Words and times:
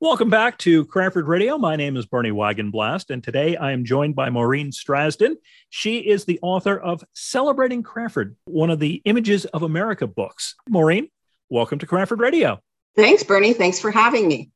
Welcome 0.00 0.30
back 0.30 0.58
to 0.58 0.84
Cranford 0.84 1.26
Radio. 1.26 1.58
My 1.58 1.74
name 1.74 1.96
is 1.96 2.06
Bernie 2.06 2.30
Wagenblast, 2.30 3.10
and 3.10 3.20
today 3.20 3.56
I 3.56 3.72
am 3.72 3.84
joined 3.84 4.14
by 4.14 4.30
Maureen 4.30 4.70
Strazdon. 4.70 5.34
She 5.70 5.98
is 5.98 6.24
the 6.24 6.38
author 6.40 6.78
of 6.78 7.02
Celebrating 7.14 7.82
Cranford, 7.82 8.36
one 8.44 8.70
of 8.70 8.78
the 8.78 9.02
Images 9.06 9.44
of 9.46 9.64
America 9.64 10.06
books. 10.06 10.54
Maureen, 10.68 11.08
welcome 11.50 11.80
to 11.80 11.86
Cranford 11.86 12.20
Radio. 12.20 12.60
Thanks, 12.94 13.24
Bernie. 13.24 13.52
Thanks 13.52 13.80
for 13.80 13.90
having 13.90 14.28
me. 14.28 14.50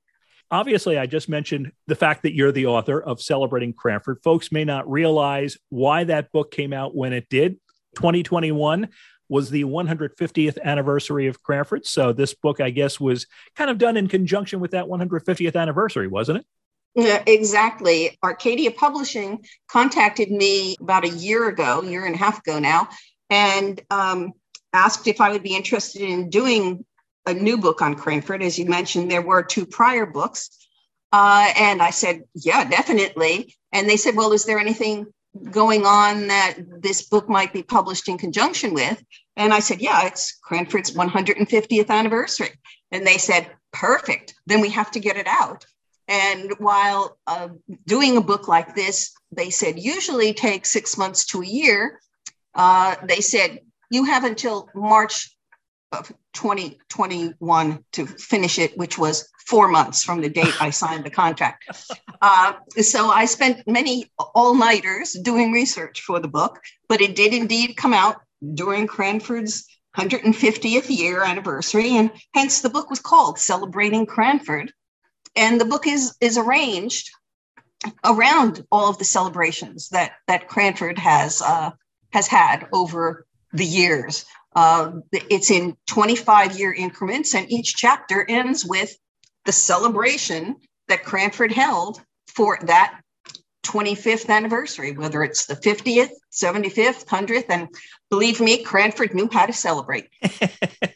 Obviously, 0.52 0.96
I 0.96 1.06
just 1.06 1.28
mentioned 1.28 1.72
the 1.88 1.96
fact 1.96 2.22
that 2.22 2.36
you're 2.36 2.52
the 2.52 2.66
author 2.66 3.02
of 3.02 3.20
Celebrating 3.20 3.72
Cranford. 3.72 4.18
Folks 4.22 4.52
may 4.52 4.64
not 4.64 4.88
realize 4.88 5.58
why 5.70 6.04
that 6.04 6.30
book 6.30 6.52
came 6.52 6.72
out 6.72 6.94
when 6.94 7.12
it 7.12 7.28
did. 7.28 7.58
2021 7.96 8.88
was 9.32 9.48
the 9.48 9.64
150th 9.64 10.58
anniversary 10.62 11.26
of 11.26 11.42
Cranford. 11.42 11.86
So 11.86 12.12
this 12.12 12.34
book, 12.34 12.60
I 12.60 12.68
guess, 12.68 13.00
was 13.00 13.26
kind 13.56 13.70
of 13.70 13.78
done 13.78 13.96
in 13.96 14.06
conjunction 14.06 14.60
with 14.60 14.72
that 14.72 14.84
150th 14.84 15.56
anniversary, 15.56 16.06
wasn't 16.06 16.40
it? 16.40 16.46
Yeah, 16.94 17.22
exactly. 17.26 18.18
Arcadia 18.22 18.72
Publishing 18.72 19.42
contacted 19.70 20.30
me 20.30 20.76
about 20.82 21.06
a 21.06 21.08
year 21.08 21.48
ago, 21.48 21.82
year 21.82 22.04
and 22.04 22.14
a 22.14 22.18
half 22.18 22.40
ago 22.40 22.58
now, 22.58 22.88
and 23.30 23.80
um, 23.88 24.32
asked 24.74 25.08
if 25.08 25.18
I 25.18 25.32
would 25.32 25.42
be 25.42 25.56
interested 25.56 26.02
in 26.02 26.28
doing 26.28 26.84
a 27.24 27.32
new 27.32 27.56
book 27.56 27.80
on 27.80 27.94
Cranford. 27.94 28.42
As 28.42 28.58
you 28.58 28.66
mentioned, 28.66 29.10
there 29.10 29.22
were 29.22 29.42
two 29.42 29.64
prior 29.64 30.04
books. 30.04 30.50
Uh, 31.10 31.50
and 31.56 31.80
I 31.80 31.88
said, 31.88 32.24
yeah, 32.34 32.68
definitely. 32.68 33.56
And 33.72 33.88
they 33.88 33.96
said, 33.96 34.14
well, 34.14 34.34
is 34.34 34.44
there 34.44 34.58
anything 34.58 35.06
going 35.50 35.86
on 35.86 36.28
that 36.28 36.54
this 36.80 37.02
book 37.02 37.28
might 37.28 37.52
be 37.52 37.62
published 37.62 38.08
in 38.08 38.18
conjunction 38.18 38.74
with? 38.74 39.02
And 39.36 39.52
I 39.52 39.60
said, 39.60 39.80
Yeah, 39.80 40.06
it's 40.06 40.38
Cranford's 40.42 40.92
150th 40.92 41.90
anniversary. 41.90 42.50
And 42.90 43.06
they 43.06 43.18
said, 43.18 43.50
Perfect. 43.72 44.34
Then 44.46 44.60
we 44.60 44.70
have 44.70 44.90
to 44.92 45.00
get 45.00 45.16
it 45.16 45.26
out. 45.26 45.64
And 46.08 46.52
while 46.58 47.16
uh, 47.26 47.48
doing 47.86 48.16
a 48.16 48.22
book 48.22 48.48
like 48.48 48.74
this, 48.74 49.14
they 49.30 49.50
said 49.50 49.78
usually 49.78 50.34
takes 50.34 50.70
six 50.70 50.98
months 50.98 51.26
to 51.26 51.40
a 51.40 51.46
year. 51.46 52.00
Uh, 52.54 52.96
they 53.04 53.20
said 53.20 53.60
you 53.90 54.04
have 54.04 54.24
until 54.24 54.68
March 54.74 55.34
of 55.92 56.12
2021 56.32 57.84
to 57.92 58.06
finish 58.06 58.58
it, 58.58 58.76
which 58.76 58.98
was 58.98 59.28
four 59.46 59.68
months 59.68 60.02
from 60.02 60.20
the 60.20 60.28
date 60.28 60.54
I 60.60 60.70
signed 60.70 61.04
the 61.04 61.10
contract. 61.10 61.64
Uh, 62.24 62.52
so 62.80 63.10
I 63.10 63.24
spent 63.24 63.66
many 63.66 64.08
all 64.16 64.54
nighters 64.54 65.12
doing 65.12 65.50
research 65.50 66.02
for 66.02 66.20
the 66.20 66.28
book, 66.28 66.60
but 66.88 67.00
it 67.00 67.16
did 67.16 67.34
indeed 67.34 67.76
come 67.76 67.92
out 67.92 68.18
during 68.54 68.86
Cranford's 68.86 69.66
150th 69.96 70.88
year 70.88 71.24
anniversary, 71.24 71.96
and 71.96 72.12
hence 72.32 72.60
the 72.60 72.70
book 72.70 72.90
was 72.90 73.00
called 73.00 73.40
Celebrating 73.40 74.06
Cranford. 74.06 74.72
And 75.34 75.60
the 75.60 75.64
book 75.64 75.88
is, 75.88 76.14
is 76.20 76.38
arranged 76.38 77.10
around 78.04 78.64
all 78.70 78.88
of 78.88 78.98
the 78.98 79.04
celebrations 79.04 79.88
that, 79.88 80.12
that 80.28 80.46
Cranford 80.46 80.98
has, 80.98 81.42
uh, 81.42 81.72
has 82.12 82.28
had 82.28 82.68
over 82.72 83.26
the 83.52 83.66
years. 83.66 84.24
Uh, 84.54 84.92
it's 85.12 85.50
in 85.50 85.76
25 85.86 86.58
year 86.58 86.72
increments, 86.72 87.34
and 87.34 87.50
each 87.50 87.74
chapter 87.76 88.24
ends 88.28 88.64
with 88.64 88.94
the 89.44 89.52
celebration 89.52 90.56
that 90.88 91.04
Cranford 91.04 91.52
held 91.52 92.00
for 92.26 92.58
that 92.62 93.00
25th 93.64 94.28
anniversary, 94.28 94.92
whether 94.92 95.22
it's 95.22 95.46
the 95.46 95.54
50th, 95.54 96.10
75th, 96.32 97.06
100th. 97.06 97.46
And 97.48 97.68
believe 98.10 98.40
me, 98.40 98.62
Cranford 98.62 99.14
knew 99.14 99.28
how 99.30 99.46
to 99.46 99.52
celebrate. 99.52 100.08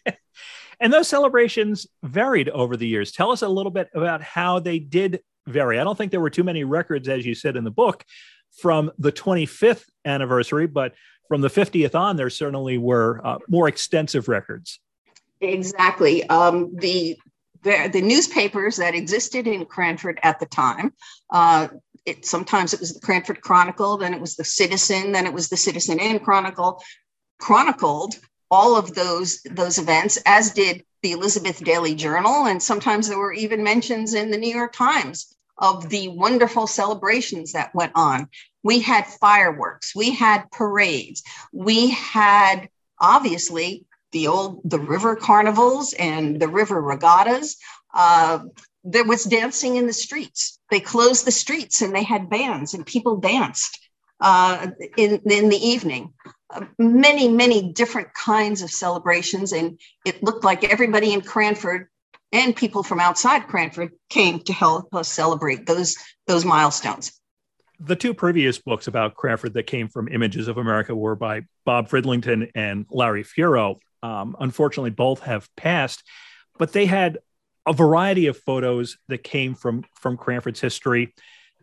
and 0.80 0.92
those 0.92 1.08
celebrations 1.08 1.86
varied 2.02 2.48
over 2.48 2.77
the 2.77 2.86
years. 2.86 3.12
Tell 3.12 3.30
us 3.30 3.42
a 3.42 3.48
little 3.48 3.70
bit 3.70 3.88
about 3.94 4.22
how 4.22 4.58
they 4.58 4.78
did 4.78 5.20
vary. 5.46 5.78
I 5.78 5.84
don't 5.84 5.96
think 5.96 6.10
there 6.10 6.20
were 6.20 6.30
too 6.30 6.44
many 6.44 6.64
records, 6.64 7.08
as 7.08 7.24
you 7.24 7.34
said 7.34 7.56
in 7.56 7.64
the 7.64 7.70
book, 7.70 8.04
from 8.60 8.90
the 8.98 9.12
25th 9.12 9.84
anniversary, 10.04 10.66
but 10.66 10.94
from 11.28 11.41
the 11.41 11.48
50th 11.48 11.94
on, 11.94 12.16
there 12.16 12.30
certainly 12.30 12.78
were 12.78 13.20
uh, 13.24 13.39
more 13.48 13.68
extensive 13.68 14.28
records. 14.28 14.80
Exactly. 15.40 16.27
Um, 16.28 16.77
the, 16.77 17.18
the, 17.62 17.90
the 17.92 18.02
newspapers 18.02 18.77
that 18.77 18.95
existed 18.95 19.46
in 19.46 19.64
Cranford 19.67 20.18
at 20.23 20.40
the 20.40 20.46
time 20.46 20.92
uh, 21.30 21.68
it 22.06 22.24
sometimes 22.24 22.73
it 22.73 22.80
was 22.80 22.95
the 22.95 23.01
Cranford 23.01 23.42
Chronicle, 23.42 23.98
then 23.98 24.14
it 24.14 24.20
was 24.20 24.36
the 24.36 24.45
Citizen, 24.45 25.12
then 25.12 25.27
it 25.27 25.33
was 25.33 25.48
the 25.48 25.56
Citizen 25.56 25.98
and 26.01 26.23
Chronicle, 26.23 26.80
chronicled 27.39 28.14
all 28.51 28.77
of 28.77 28.95
those 28.95 29.42
those 29.42 29.78
events, 29.78 30.18
as 30.24 30.52
did 30.52 30.84
the 31.02 31.12
Elizabeth 31.12 31.62
Daily 31.62 31.95
Journal, 31.95 32.46
and 32.46 32.62
sometimes 32.62 33.08
there 33.08 33.18
were 33.18 33.33
even 33.33 33.62
mentions 33.62 34.14
in 34.14 34.30
the 34.30 34.39
New 34.39 34.55
York 34.55 34.72
Times 34.72 35.36
of 35.58 35.89
the 35.89 36.08
wonderful 36.08 36.67
celebrations 36.67 37.52
that 37.52 37.74
went 37.74 37.92
on. 37.94 38.28
We 38.62 38.80
had 38.80 39.06
fireworks, 39.06 39.94
we 39.94 40.11
had 40.11 40.50
parades, 40.50 41.22
we 41.52 41.90
had 41.90 42.68
obviously 43.00 43.84
the 44.12 44.28
old 44.28 44.61
the 44.64 44.78
river 44.78 45.16
carnivals 45.16 45.92
and 45.95 46.40
the 46.40 46.48
river 46.48 46.80
regattas. 46.80 47.56
Uh, 47.95 48.40
there 48.84 49.05
was 49.05 49.24
dancing 49.24 49.77
in 49.77 49.86
the 49.86 49.92
streets. 49.92 50.61
They 50.70 50.80
closed 50.80 51.27
the 51.27 51.33
streets 51.33 51.83
and 51.83 51.95
they 51.95 52.05
had 52.05 52.30
bands 52.30 52.74
and 52.74 52.86
people 52.86 53.16
danced 53.16 53.78
uh, 54.20 54.68
in, 54.96 55.20
in 55.27 55.48
the 55.48 55.56
evening. 55.56 56.12
Uh, 56.48 56.66
many, 56.78 57.28
many 57.28 57.72
different 57.72 58.14
kinds 58.14 58.62
of 58.62 58.70
celebrations. 58.70 59.52
And 59.52 59.80
it 60.05 60.22
looked 60.22 60.45
like 60.45 60.62
everybody 60.64 61.12
in 61.12 61.20
Cranford 61.20 61.89
and 62.33 62.55
people 62.55 62.83
from 62.83 63.01
outside 63.01 63.47
Cranford 63.47 63.92
came 64.11 64.41
to 64.41 64.53
help 64.53 64.95
us 64.95 65.09
celebrate 65.09 65.67
those, 65.67 65.97
those 66.27 66.45
milestones. 66.45 67.13
The 67.79 67.97
two 67.97 68.14
previous 68.14 68.59
books 68.59 68.87
about 68.87 69.14
Cranford 69.14 69.55
that 69.55 69.67
came 69.67 69.89
from 69.89 70.09
Images 70.09 70.48
of 70.48 70.57
America 70.57 70.95
were 70.95 71.14
by 71.14 71.42
Bob 71.64 71.89
Fridlington 71.89 72.51
and 72.55 72.87
Larry 72.91 73.23
Fuhro. 73.23 73.77
Um, 74.03 74.37
unfortunately, 74.41 74.91
both 74.91 75.20
have 75.20 75.48
passed, 75.57 76.03
but 76.59 76.73
they 76.73 76.87
had 76.87 77.19
a 77.67 77.73
variety 77.73 78.29
of 78.29 78.39
photos 78.39 78.97
that 79.08 79.25
came 79.25 79.55
from 79.55 79.85
from 80.01 80.17
Cranford's 80.17 80.61
history. 80.61 81.13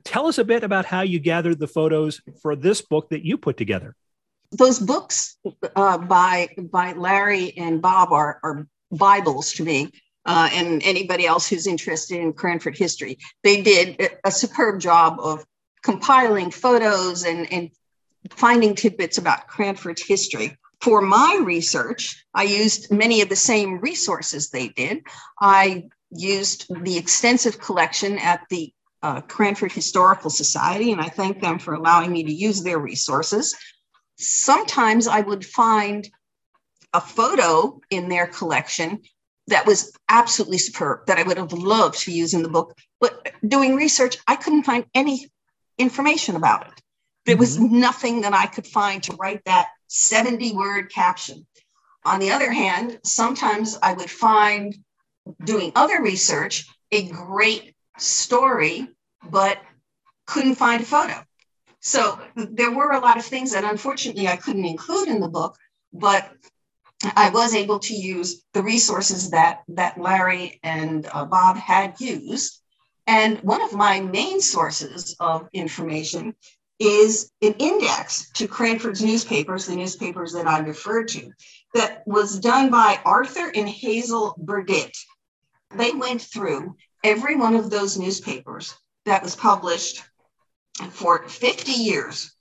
Tell 0.03 0.27
us 0.27 0.37
a 0.37 0.43
bit 0.43 0.63
about 0.63 0.85
how 0.85 1.01
you 1.01 1.19
gathered 1.19 1.59
the 1.59 1.67
photos 1.67 2.21
for 2.41 2.55
this 2.55 2.81
book 2.81 3.09
that 3.09 3.25
you 3.25 3.37
put 3.37 3.57
together. 3.57 3.95
Those 4.51 4.79
books 4.79 5.37
uh, 5.75 5.97
by 5.97 6.49
by 6.57 6.93
Larry 6.93 7.57
and 7.57 7.81
Bob 7.81 8.11
are, 8.11 8.39
are 8.43 8.67
Bibles 8.91 9.53
to 9.53 9.63
me. 9.63 9.89
Uh, 10.25 10.49
and 10.53 10.81
anybody 10.83 11.25
else 11.25 11.47
who's 11.47 11.67
interested 11.67 12.17
in 12.17 12.31
Cranford 12.31 12.77
history. 12.77 13.17
They 13.43 13.61
did 13.61 14.09
a 14.23 14.31
superb 14.31 14.79
job 14.79 15.19
of 15.19 15.45
compiling 15.81 16.49
photos 16.49 17.25
and, 17.25 17.51
and 17.51 17.69
finding 18.29 18.73
tidbits 18.73 19.17
about 19.17 19.47
Cranford 19.47 19.99
history. 19.99 20.57
For 20.81 21.01
my 21.01 21.39
research, 21.43 22.25
I 22.33 22.43
used 22.43 22.91
many 22.91 23.21
of 23.21 23.29
the 23.29 23.35
same 23.35 23.79
resources 23.79 24.49
they 24.49 24.69
did. 24.69 25.03
I 25.39 25.89
used 26.11 26.65
the 26.83 26.97
extensive 26.97 27.59
collection 27.59 28.17
at 28.19 28.41
the 28.49 28.73
uh, 29.01 29.21
Cranford 29.21 29.71
Historical 29.71 30.29
Society, 30.29 30.91
and 30.91 31.01
I 31.01 31.09
thank 31.09 31.41
them 31.41 31.59
for 31.59 31.73
allowing 31.73 32.11
me 32.11 32.23
to 32.23 32.33
use 32.33 32.63
their 32.63 32.79
resources. 32.79 33.55
Sometimes 34.17 35.07
I 35.07 35.21
would 35.21 35.45
find 35.45 36.09
a 36.93 37.01
photo 37.01 37.81
in 37.89 38.07
their 38.07 38.27
collection 38.27 39.01
that 39.47 39.65
was 39.65 39.91
absolutely 40.09 40.57
superb 40.57 41.05
that 41.07 41.19
I 41.19 41.23
would 41.23 41.37
have 41.37 41.53
loved 41.53 41.99
to 42.01 42.11
use 42.11 42.33
in 42.33 42.43
the 42.43 42.49
book. 42.49 42.77
But 42.99 43.31
doing 43.45 43.75
research, 43.75 44.17
I 44.27 44.35
couldn't 44.35 44.63
find 44.63 44.85
any 44.93 45.29
information 45.77 46.35
about 46.35 46.67
it. 46.67 46.81
There 47.25 47.37
was 47.37 47.57
mm-hmm. 47.57 47.79
nothing 47.79 48.21
that 48.21 48.33
I 48.33 48.45
could 48.45 48.67
find 48.67 49.03
to 49.03 49.15
write 49.15 49.43
that 49.45 49.67
70 49.87 50.53
word 50.53 50.91
caption. 50.91 51.45
On 52.05 52.19
the 52.19 52.31
other 52.31 52.51
hand, 52.51 52.99
sometimes 53.03 53.77
I 53.81 53.93
would 53.93 54.09
find 54.09 54.75
doing 55.43 55.71
other 55.75 56.01
research 56.01 56.67
a 56.91 57.07
great 57.09 57.75
story, 57.97 58.87
but 59.29 59.59
couldn't 60.25 60.55
find 60.55 60.81
a 60.81 60.85
photo. 60.85 61.23
So 61.79 62.19
there 62.35 62.71
were 62.71 62.91
a 62.91 62.99
lot 62.99 63.17
of 63.17 63.25
things 63.25 63.51
that 63.51 63.63
unfortunately 63.63 64.27
I 64.27 64.37
couldn't 64.37 64.65
include 64.65 65.07
in 65.09 65.19
the 65.19 65.27
book, 65.27 65.57
but 65.91 66.29
I 67.15 67.29
was 67.29 67.53
able 67.53 67.79
to 67.79 67.93
use 67.93 68.43
the 68.53 68.63
resources 68.63 69.31
that, 69.31 69.63
that 69.69 69.99
Larry 69.99 70.59
and 70.63 71.07
uh, 71.11 71.25
Bob 71.25 71.57
had 71.57 71.99
used. 71.99 72.61
And 73.07 73.39
one 73.39 73.61
of 73.61 73.73
my 73.73 73.99
main 73.99 74.41
sources 74.41 75.15
of 75.19 75.49
information 75.51 76.35
is 76.79 77.31
an 77.41 77.53
index 77.59 78.29
to 78.31 78.47
Cranford's 78.47 79.01
newspapers, 79.01 79.65
the 79.65 79.75
newspapers 79.75 80.33
that 80.33 80.47
I 80.47 80.59
referred 80.59 81.09
to, 81.09 81.31
that 81.73 82.03
was 82.07 82.39
done 82.39 82.69
by 82.69 82.99
Arthur 83.05 83.51
and 83.53 83.67
Hazel 83.67 84.35
Burdett. 84.37 84.95
They 85.75 85.91
went 85.91 86.21
through 86.21 86.75
every 87.03 87.35
one 87.35 87.55
of 87.55 87.69
those 87.69 87.97
newspapers 87.97 88.73
that 89.05 89.23
was 89.23 89.35
published 89.35 90.03
for 90.91 91.27
50 91.27 91.71
years. 91.71 92.33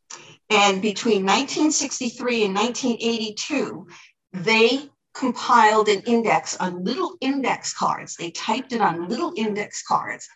And 0.50 0.82
between 0.82 1.24
1963 1.24 2.44
and 2.44 2.54
1982, 2.54 3.86
they 4.32 4.90
compiled 5.14 5.88
an 5.88 6.00
index 6.06 6.56
on 6.56 6.84
little 6.84 7.16
index 7.20 7.74
cards. 7.74 8.16
They 8.16 8.30
typed 8.30 8.72
it 8.72 8.80
on 8.80 9.08
little 9.08 9.32
index 9.36 9.82
cards. 9.82 10.28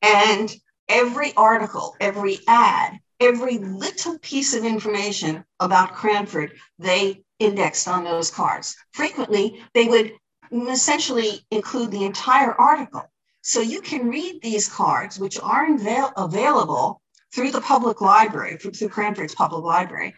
And 0.00 0.54
every 0.88 1.32
article, 1.36 1.96
every 2.00 2.38
ad, 2.46 2.98
every 3.20 3.58
little 3.58 4.18
piece 4.18 4.54
of 4.54 4.64
information 4.64 5.44
about 5.60 5.94
Cranford, 5.94 6.52
they 6.78 7.24
indexed 7.38 7.88
on 7.88 8.04
those 8.04 8.30
cards. 8.30 8.76
Frequently, 8.92 9.62
they 9.74 9.86
would 9.86 10.12
essentially 10.52 11.44
include 11.50 11.90
the 11.90 12.04
entire 12.04 12.52
article. 12.52 13.02
So 13.42 13.60
you 13.60 13.80
can 13.80 14.08
read 14.08 14.40
these 14.40 14.68
cards, 14.68 15.18
which 15.18 15.40
are 15.40 15.72
avail- 15.74 16.12
available 16.16 17.02
through 17.34 17.50
the 17.50 17.60
public 17.60 18.00
library, 18.00 18.56
through 18.56 18.88
Cranford's 18.88 19.34
public 19.34 19.64
library, 19.64 20.14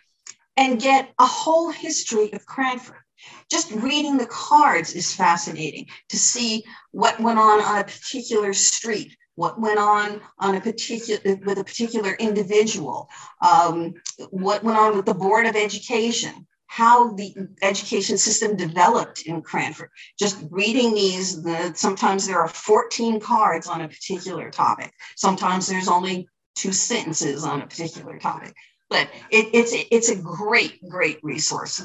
and 0.57 0.81
get 0.81 1.13
a 1.19 1.27
whole 1.27 1.71
history 1.71 2.33
of 2.33 2.45
Cranford. 2.45 3.04
Just 3.51 3.71
reading 3.73 4.17
the 4.17 4.27
cards 4.27 4.95
is 4.95 5.15
fascinating 5.15 5.87
to 6.09 6.17
see 6.17 6.65
what 6.93 7.21
went 7.21 7.39
on 7.39 7.61
on 7.61 7.81
a 7.81 7.85
particular 7.85 8.53
street, 8.53 9.17
what 9.37 9.61
went 9.61 9.79
on 9.79 10.21
on 10.39 10.55
a 10.55 10.61
particular 10.61 11.21
with 11.45 11.59
a 11.59 11.65
particular 11.65 12.13
individual, 12.15 13.09
um, 13.41 13.95
what 14.31 14.65
went 14.65 14.79
on 14.79 14.97
with 14.97 15.07
the 15.07 15.15
Board 15.15 15.47
of 15.47 15.57
Education, 15.57 16.47
how 16.67 17.13
the 17.13 17.33
education 17.63 18.19
system 18.19 18.57
developed 18.57 19.23
in 19.23 19.43
Cranford. 19.43 19.91
Just 20.19 20.45
reading 20.51 20.93
these, 20.93 21.43
the, 21.43 21.73
sometimes 21.75 22.27
there 22.27 22.41
are 22.41 22.49
14 22.49 23.21
cards 23.21 23.69
on 23.69 23.83
a 23.83 23.89
particular 23.89 24.51
topic. 24.51 24.93
Sometimes 25.17 25.67
there's 25.67 25.89
only 25.89 26.29
two 26.57 26.73
sentences 26.73 27.45
on 27.45 27.63
a 27.63 27.67
particular 27.67 28.19
topic. 28.19 28.55
But 28.91 29.09
it, 29.31 29.49
it's 29.53 29.73
it's 29.91 30.09
a 30.11 30.17
great, 30.17 30.79
great 30.89 31.19
resource. 31.23 31.81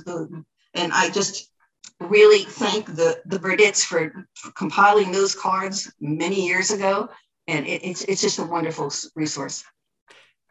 And 0.74 0.92
I 0.94 1.10
just 1.10 1.52
really 2.00 2.44
thank 2.44 2.86
the, 2.86 3.22
the 3.26 3.40
Burditts 3.40 3.84
for, 3.84 4.26
for 4.36 4.52
compiling 4.52 5.12
those 5.12 5.36
cards 5.36 5.92
many 6.00 6.48
years 6.48 6.72
ago. 6.72 7.10
And 7.48 7.66
it, 7.66 7.84
it's, 7.84 8.04
it's 8.04 8.22
just 8.22 8.40
a 8.40 8.44
wonderful 8.44 8.92
resource 9.16 9.64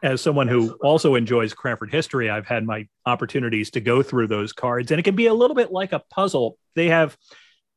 as 0.01 0.21
someone 0.21 0.47
who 0.47 0.77
also 0.81 1.15
enjoys 1.15 1.53
Cranford 1.53 1.91
history, 1.91 2.29
I've 2.29 2.47
had 2.47 2.65
my 2.65 2.87
opportunities 3.05 3.71
to 3.71 3.81
go 3.81 4.01
through 4.01 4.27
those 4.27 4.53
cards, 4.53 4.91
and 4.91 4.99
it 4.99 5.03
can 5.03 5.15
be 5.15 5.25
a 5.25 5.33
little 5.33 5.55
bit 5.55 5.71
like 5.71 5.91
a 5.91 6.03
puzzle. 6.09 6.57
They 6.75 6.87
have 6.87 7.17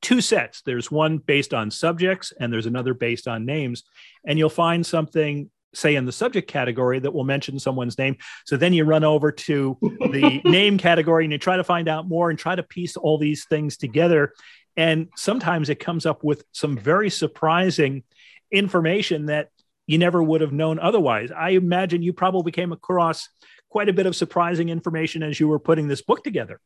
two 0.02 0.20
sets 0.20 0.62
there's 0.62 0.90
one 0.90 1.18
based 1.18 1.54
on 1.54 1.70
subjects, 1.70 2.32
and 2.38 2.52
there's 2.52 2.66
another 2.66 2.94
based 2.94 3.26
on 3.26 3.44
names. 3.44 3.82
And 4.24 4.38
you'll 4.38 4.50
find 4.50 4.84
something, 4.86 5.50
say, 5.74 5.94
in 5.94 6.04
the 6.04 6.12
subject 6.12 6.48
category 6.48 6.98
that 6.98 7.12
will 7.12 7.24
mention 7.24 7.58
someone's 7.58 7.98
name. 7.98 8.16
So 8.44 8.56
then 8.56 8.72
you 8.72 8.84
run 8.84 9.04
over 9.04 9.32
to 9.32 9.78
the 9.80 10.40
name 10.44 10.78
category 10.78 11.24
and 11.24 11.32
you 11.32 11.38
try 11.38 11.56
to 11.56 11.64
find 11.64 11.88
out 11.88 12.08
more 12.08 12.30
and 12.30 12.38
try 12.38 12.54
to 12.54 12.62
piece 12.62 12.96
all 12.96 13.18
these 13.18 13.44
things 13.46 13.76
together. 13.76 14.32
And 14.76 15.08
sometimes 15.16 15.68
it 15.68 15.80
comes 15.80 16.06
up 16.06 16.24
with 16.24 16.44
some 16.52 16.76
very 16.76 17.10
surprising 17.10 18.04
information 18.50 19.26
that 19.26 19.48
you 19.86 19.98
never 19.98 20.22
would 20.22 20.40
have 20.40 20.52
known 20.52 20.78
otherwise. 20.78 21.30
I 21.30 21.50
imagine 21.50 22.02
you 22.02 22.12
probably 22.12 22.52
came 22.52 22.72
across 22.72 23.28
quite 23.68 23.88
a 23.88 23.92
bit 23.92 24.06
of 24.06 24.14
surprising 24.14 24.68
information 24.68 25.22
as 25.22 25.40
you 25.40 25.48
were 25.48 25.58
putting 25.58 25.88
this 25.88 26.02
book 26.02 26.22
together. 26.22 26.60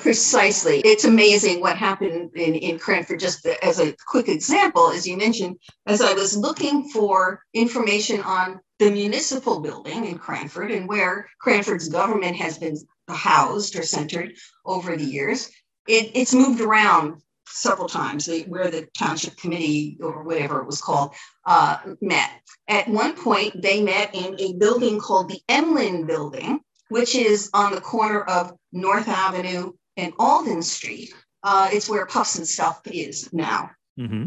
Precisely. 0.00 0.80
It's 0.80 1.04
amazing 1.04 1.60
what 1.60 1.76
happened 1.76 2.30
in, 2.34 2.54
in 2.54 2.78
Cranford. 2.78 3.20
Just 3.20 3.46
as 3.46 3.78
a 3.78 3.94
quick 4.08 4.28
example, 4.28 4.90
as 4.90 5.06
you 5.06 5.16
mentioned, 5.16 5.58
as 5.86 6.00
I 6.00 6.12
was 6.12 6.36
looking 6.36 6.88
for 6.88 7.40
information 7.52 8.20
on 8.22 8.60
the 8.80 8.90
municipal 8.90 9.60
building 9.60 10.06
in 10.06 10.18
Cranford 10.18 10.72
and 10.72 10.88
where 10.88 11.28
Cranford's 11.40 11.88
government 11.88 12.36
has 12.36 12.58
been 12.58 12.76
housed 13.08 13.76
or 13.76 13.84
centered 13.84 14.32
over 14.66 14.96
the 14.96 15.04
years, 15.04 15.50
it, 15.86 16.10
it's 16.14 16.34
moved 16.34 16.60
around 16.60 17.22
several 17.46 17.88
times 17.88 18.28
where 18.48 18.70
the 18.70 18.88
township 18.98 19.36
committee 19.36 19.98
or 20.00 20.24
whatever 20.24 20.60
it 20.60 20.66
was 20.66 20.80
called 20.80 21.14
uh, 21.46 21.78
met. 22.00 22.30
At 22.66 22.88
one 22.88 23.14
point, 23.14 23.62
they 23.62 23.82
met 23.82 24.14
in 24.14 24.34
a 24.40 24.54
building 24.54 24.98
called 24.98 25.28
the 25.28 25.40
Emlyn 25.48 26.06
Building, 26.06 26.60
which 26.88 27.14
is 27.14 27.50
on 27.54 27.74
the 27.74 27.80
corner 27.80 28.22
of 28.22 28.52
North 28.72 29.08
Avenue 29.08 29.72
and 29.96 30.12
Alden 30.18 30.62
Street. 30.62 31.14
Uh, 31.42 31.68
it's 31.72 31.88
where 31.88 32.06
Puffs 32.06 32.36
and 32.38 32.46
Stuff 32.46 32.80
is 32.86 33.32
now. 33.32 33.70
Mm-hmm. 33.98 34.26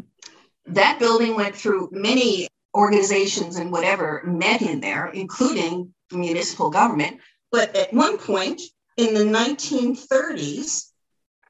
That 0.67 0.99
building 0.99 1.35
went 1.35 1.55
through 1.55 1.89
many 1.91 2.47
organizations 2.75 3.55
and 3.57 3.71
whatever 3.71 4.21
met 4.25 4.61
in 4.61 4.79
there, 4.79 5.07
including 5.07 5.93
municipal 6.11 6.69
government. 6.69 7.19
But 7.51 7.75
at 7.75 7.93
one 7.93 8.17
point 8.17 8.61
in 8.97 9.13
the 9.13 9.23
1930s, 9.23 10.91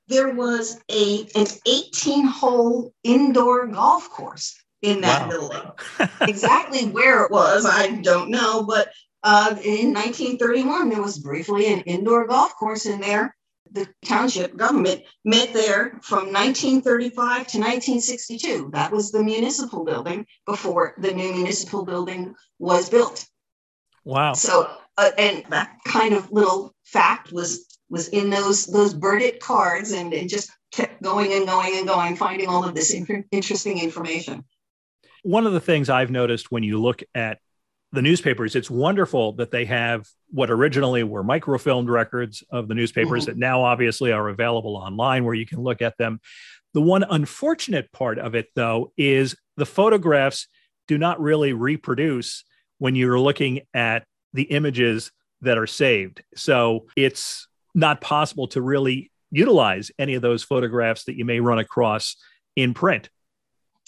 there 0.08 0.34
was 0.34 0.80
a 0.90 1.28
an 1.36 1.48
18 1.66 2.26
hole 2.26 2.94
indoor 3.04 3.68
golf 3.68 4.10
course 4.10 4.56
in 4.82 5.02
that 5.02 5.24
wow. 5.24 5.30
building. 5.30 6.10
exactly 6.22 6.86
where 6.86 7.24
it 7.26 7.32
was, 7.32 7.66
I 7.66 7.92
don't 7.92 8.30
know, 8.30 8.64
but 8.64 8.90
uh, 9.24 9.56
in 9.64 9.94
1931 9.94 10.90
there 10.90 11.02
was 11.02 11.20
briefly 11.20 11.72
an 11.72 11.82
indoor 11.82 12.28
golf 12.28 12.56
course 12.56 12.86
in 12.86 13.00
there. 13.00 13.36
The 13.72 13.88
township 14.06 14.56
government 14.56 15.04
met 15.26 15.52
there 15.52 16.00
from 16.02 16.32
1935 16.32 17.16
to 17.18 17.58
1962. 17.60 18.70
That 18.72 18.92
was 18.92 19.12
the 19.12 19.24
municipal 19.24 19.84
building 19.84 20.26
before 20.46 20.96
the 21.00 21.12
new 21.12 21.34
municipal 21.34 21.84
building 21.84 22.34
was 22.60 22.90
built. 22.90 23.28
Wow. 24.06 24.34
So, 24.34 24.70
uh, 24.98 25.12
and 25.18 25.44
that 25.50 25.78
kind 25.86 26.14
of 26.14 26.32
little 26.32 26.74
fact 26.86 27.34
was 27.34 27.66
was 27.90 28.08
in 28.10 28.30
those 28.30 28.66
those 28.66 28.94
Burditt 28.94 29.40
cards 29.40 29.92
and 29.92 30.14
it 30.14 30.30
just 30.30 30.50
kept 30.72 31.02
going 31.02 31.34
and 31.34 31.46
going 31.46 31.78
and 31.78 31.88
going, 31.88 32.16
finding 32.16 32.48
all 32.48 32.64
of 32.64 32.76
this 32.76 32.96
interesting 33.32 33.80
information. 33.80 34.44
One 35.24 35.46
of 35.46 35.54
the 35.54 35.60
things 35.60 35.90
I've 35.90 36.12
noticed 36.12 36.52
when 36.52 36.64
you 36.64 36.80
look 36.80 37.04
at 37.16 37.40
the 37.92 38.02
newspapers, 38.02 38.56
it's 38.56 38.70
wonderful 38.70 39.34
that 39.34 39.52
they 39.52 39.66
have 39.66 40.06
what 40.30 40.52
originally 40.52 41.04
were 41.04 41.24
microfilmed 41.24 41.90
records 41.90 42.44
of 42.52 42.68
the 42.68 42.74
newspapers 42.74 43.24
mm-hmm. 43.24 43.32
that 43.32 43.38
now 43.38 43.64
obviously 43.64 44.12
are 44.12 44.28
available 44.28 44.76
online 44.76 45.24
where 45.24 45.34
you 45.34 45.46
can 45.46 45.62
look 45.62 45.82
at 45.82 45.98
them. 45.98 46.20
The 46.74 46.82
one 46.82 47.04
unfortunate 47.04 47.92
part 47.92 48.20
of 48.20 48.36
it, 48.36 48.48
though, 48.56 48.92
is 48.98 49.36
the 49.56 49.66
photographs 49.66 50.48
do 50.88 50.98
not 50.98 51.20
really 51.22 51.54
reproduce 51.54 52.44
when 52.78 52.96
you're 52.96 53.20
looking 53.20 53.62
at 53.74 54.06
the 54.34 54.44
images 54.44 55.12
that 55.42 55.58
are 55.58 55.68
saved. 55.68 56.24
So 56.36 56.88
it's 56.96 57.48
not 57.74 58.02
possible 58.02 58.48
to 58.50 58.62
really 58.62 59.12
utilize 59.32 59.92
any 59.98 60.16
of 60.16 60.22
those 60.22 60.44
photographs 60.44 61.06
that 61.06 61.18
you 61.18 61.26
may 61.26 61.40
run 61.40 61.60
across 61.60 62.16
in 62.56 62.74
print. 62.74 63.10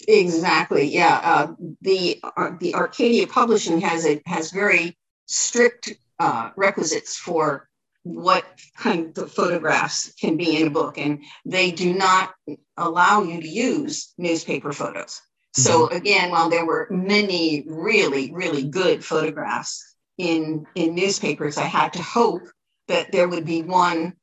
Exactly. 0.08 0.84
Yeah. 0.84 1.20
Uh, 1.22 1.54
the 1.82 2.20
uh, 2.22 2.50
the 2.58 2.74
Arcadia 2.74 3.26
Publishing 3.26 3.80
has 3.80 4.04
it 4.04 4.22
has 4.26 4.50
very 4.50 4.96
strict 5.26 5.92
uh, 6.18 6.50
requisites 6.56 7.16
for 7.16 7.68
what 8.02 8.44
kind 8.76 9.16
of 9.18 9.32
photographs 9.32 10.12
can 10.14 10.36
be 10.36 10.60
in 10.60 10.68
a 10.68 10.70
book, 10.70 10.98
and 10.98 11.22
they 11.44 11.70
do 11.70 11.92
not 11.92 12.34
allow 12.76 13.22
you 13.22 13.40
to 13.40 13.48
use 13.48 14.12
newspaper 14.16 14.72
photos. 14.72 15.20
So 15.54 15.86
mm-hmm. 15.86 15.96
again, 15.96 16.30
while 16.30 16.48
there 16.48 16.66
were 16.66 16.86
many 16.90 17.64
really 17.66 18.32
really 18.32 18.64
good 18.64 19.04
photographs 19.04 19.96
in 20.18 20.66
in 20.74 20.94
newspapers, 20.94 21.58
I 21.58 21.64
had 21.64 21.92
to 21.94 22.02
hope 22.02 22.42
that 22.88 23.12
there 23.12 23.28
would 23.28 23.44
be 23.44 23.62
one 23.62 24.14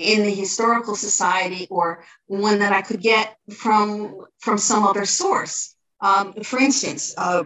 in 0.00 0.22
the 0.22 0.34
historical 0.34 0.96
society 0.96 1.66
or 1.70 2.04
one 2.26 2.58
that 2.60 2.72
I 2.72 2.82
could 2.82 3.00
get 3.00 3.36
from 3.52 4.26
from 4.38 4.58
some 4.58 4.84
other 4.84 5.04
source. 5.04 5.76
Um, 6.00 6.32
for 6.42 6.58
instance, 6.58 7.14
uh, 7.16 7.44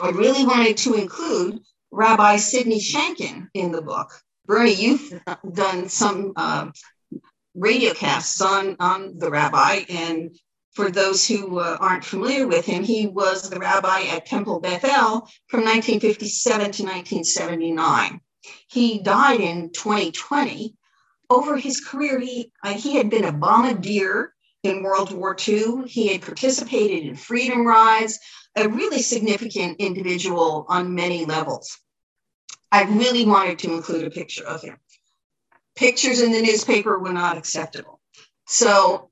I 0.00 0.10
really 0.10 0.44
wanted 0.44 0.76
to 0.78 0.94
include 0.94 1.60
Rabbi 1.90 2.36
Sidney 2.36 2.80
Shankin 2.80 3.48
in 3.54 3.72
the 3.72 3.82
book. 3.82 4.10
Bernie, 4.46 4.74
you've 4.74 5.20
done 5.52 5.88
some 5.88 6.32
uh, 6.36 6.70
radio 7.54 7.94
casts 7.94 8.40
on, 8.40 8.76
on 8.78 9.18
the 9.18 9.30
rabbi, 9.30 9.84
and 9.88 10.36
for 10.72 10.90
those 10.90 11.26
who 11.26 11.60
uh, 11.60 11.76
aren't 11.80 12.04
familiar 12.04 12.46
with 12.46 12.66
him, 12.66 12.82
he 12.82 13.06
was 13.06 13.48
the 13.48 13.58
rabbi 13.58 14.02
at 14.10 14.26
Temple 14.26 14.60
Bethel 14.60 15.28
from 15.46 15.60
1957 15.60 16.58
to 16.58 16.82
1979. 16.82 18.20
He 18.68 18.98
died 19.00 19.40
in 19.40 19.70
2020. 19.70 20.74
Over 21.34 21.56
his 21.56 21.80
career, 21.80 22.20
he, 22.20 22.52
uh, 22.62 22.74
he 22.74 22.94
had 22.94 23.10
been 23.10 23.24
a 23.24 23.32
bombardier 23.32 24.32
in 24.62 24.84
World 24.84 25.10
War 25.10 25.36
II. 25.36 25.82
He 25.84 26.06
had 26.12 26.22
participated 26.22 27.04
in 27.08 27.16
freedom 27.16 27.66
rides, 27.66 28.20
a 28.54 28.68
really 28.68 29.02
significant 29.02 29.80
individual 29.80 30.64
on 30.68 30.94
many 30.94 31.24
levels. 31.24 31.76
I 32.70 32.84
really 32.84 33.26
wanted 33.26 33.58
to 33.60 33.74
include 33.74 34.06
a 34.06 34.10
picture 34.10 34.46
of 34.46 34.62
him. 34.62 34.76
Pictures 35.74 36.20
in 36.20 36.30
the 36.30 36.40
newspaper 36.40 37.00
were 37.00 37.12
not 37.12 37.36
acceptable. 37.36 38.00
So 38.46 39.10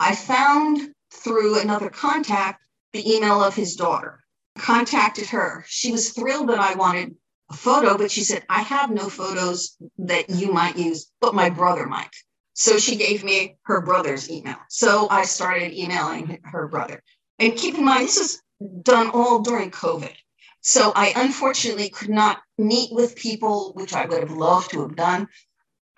I 0.00 0.16
found 0.16 0.92
through 1.12 1.60
another 1.60 1.88
contact 1.88 2.64
the 2.92 3.14
email 3.14 3.44
of 3.44 3.54
his 3.54 3.76
daughter. 3.76 4.24
Contacted 4.58 5.28
her. 5.28 5.64
She 5.68 5.92
was 5.92 6.10
thrilled 6.10 6.48
that 6.48 6.58
I 6.58 6.74
wanted 6.74 7.14
a 7.50 7.54
photo, 7.54 7.98
but 7.98 8.10
she 8.10 8.24
said, 8.24 8.44
I 8.48 8.62
have 8.62 8.90
no 8.90 9.08
photos 9.08 9.76
that 9.98 10.30
you 10.30 10.52
might 10.52 10.78
use, 10.78 11.10
but 11.20 11.34
my 11.34 11.50
brother 11.50 11.86
might. 11.86 12.14
So 12.54 12.78
she 12.78 12.96
gave 12.96 13.24
me 13.24 13.56
her 13.64 13.82
brother's 13.82 14.30
email. 14.30 14.56
So 14.68 15.08
I 15.10 15.24
started 15.24 15.72
emailing 15.72 16.40
her 16.44 16.68
brother. 16.68 17.02
And 17.38 17.56
keep 17.56 17.76
in 17.76 17.84
mind, 17.84 18.06
this 18.06 18.16
is 18.16 18.42
done 18.82 19.10
all 19.10 19.40
during 19.40 19.70
COVID. 19.70 20.12
So 20.60 20.92
I 20.94 21.12
unfortunately 21.16 21.90
could 21.90 22.10
not 22.10 22.40
meet 22.56 22.90
with 22.92 23.16
people, 23.16 23.72
which 23.74 23.92
I 23.92 24.06
would 24.06 24.20
have 24.20 24.30
loved 24.30 24.70
to 24.70 24.82
have 24.82 24.96
done. 24.96 25.28